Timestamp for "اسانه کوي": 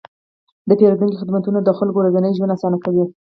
2.55-3.03